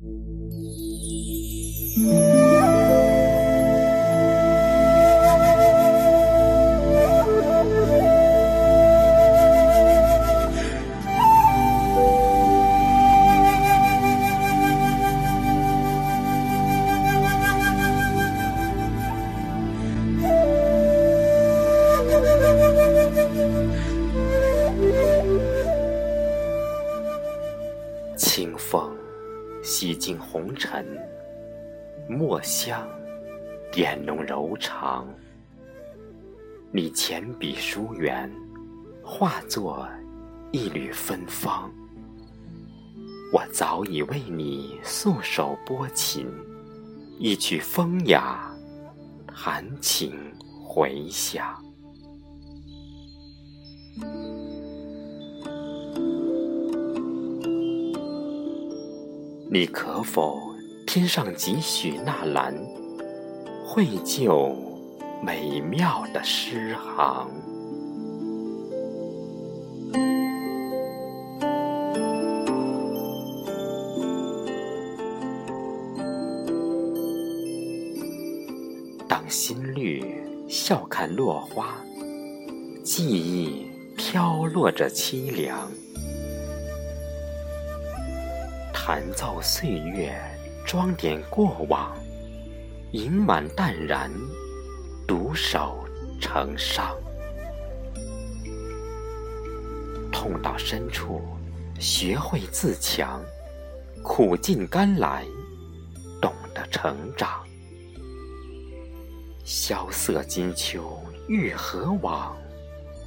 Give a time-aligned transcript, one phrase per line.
[0.00, 0.08] 清
[29.80, 30.84] 洗尽红尘，
[32.06, 32.86] 墨香
[33.72, 35.08] 点浓柔肠。
[36.70, 38.30] 你浅笔疏远，
[39.02, 39.88] 化作
[40.52, 41.72] 一缕芬芳。
[43.32, 46.28] 我早已为你素手拨琴，
[47.18, 48.54] 一曲风雅，
[49.34, 50.12] 弹琴
[50.62, 51.58] 回响。
[59.52, 60.54] 你可否
[60.86, 62.54] 添上几许纳兰，
[63.66, 64.54] 绘就
[65.24, 67.28] 美妙的诗行？
[79.08, 80.14] 当新绿
[80.48, 81.74] 笑看落花，
[82.84, 85.68] 记忆飘落着凄凉。
[88.82, 90.18] 弹奏岁月，
[90.64, 91.94] 装点过往，
[92.92, 94.10] 盈满淡然，
[95.06, 95.84] 独守
[96.18, 96.96] 成伤。
[100.10, 101.20] 痛到深处，
[101.78, 103.22] 学会自强，
[104.02, 105.26] 苦尽甘来，
[106.18, 107.44] 懂得成长。
[109.44, 112.34] 萧瑟金秋欲何往？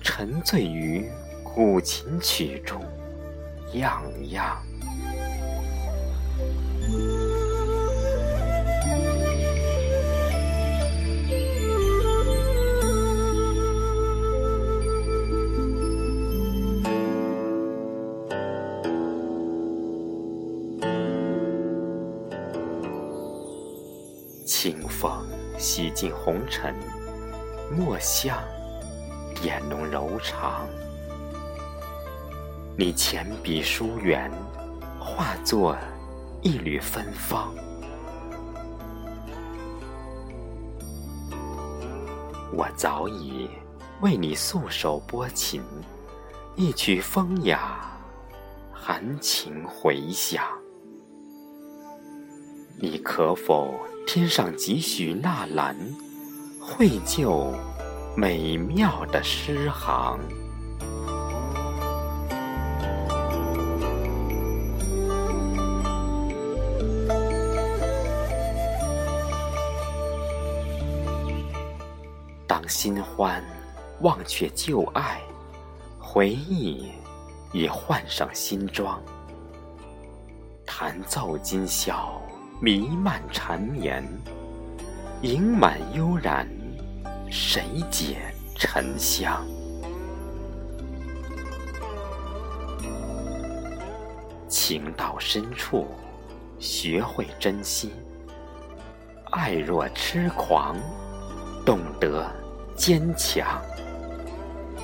[0.00, 1.10] 沉醉于
[1.42, 2.80] 古琴曲中，
[3.72, 4.00] 样
[4.30, 4.62] 样。
[24.66, 25.24] 清风
[25.56, 26.74] 洗尽红尘，
[27.70, 28.36] 墨香
[29.40, 30.66] 点浓柔肠。
[32.76, 34.28] 你浅笔疏远，
[34.98, 35.76] 化作
[36.42, 37.54] 一缕芬芳。
[42.52, 43.48] 我早已
[44.00, 45.62] 为你素手拨琴，
[46.56, 47.88] 一曲风雅，
[48.72, 50.55] 含情回响。
[52.78, 53.74] 你可否？
[54.06, 55.76] 添上几许纳兰，
[56.60, 57.52] 绘就
[58.16, 60.20] 美妙的诗行。
[72.46, 73.42] 当新欢
[74.02, 75.20] 忘却旧爱，
[75.98, 76.92] 回忆
[77.52, 79.02] 已换上新装，
[80.64, 82.22] 弹奏今宵。
[82.58, 84.02] 弥漫缠绵，
[85.20, 86.48] 盈满悠然，
[87.30, 88.16] 谁解
[88.54, 89.46] 沉香？
[94.48, 95.86] 情到深处，
[96.58, 97.90] 学会珍惜；
[99.32, 100.78] 爱若痴狂，
[101.66, 102.26] 懂得
[102.74, 103.60] 坚强。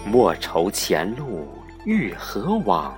[0.05, 1.49] 莫愁前路
[1.87, 2.95] 欲何往，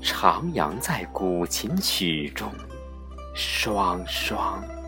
[0.00, 2.48] 徜徉在古琴曲中。
[3.34, 4.79] 爽爽。